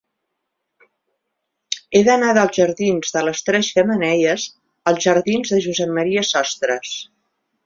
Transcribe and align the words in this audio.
He 1.97 2.01
d'anar 2.07 2.31
dels 2.37 2.57
jardins 2.61 3.13
de 3.17 3.23
les 3.27 3.43
Tres 3.51 3.69
Xemeneies 3.75 4.47
als 4.93 5.07
jardins 5.07 5.55
de 5.57 5.61
Josep 5.69 5.97
M. 6.01 6.09
Sostres. 6.35 6.97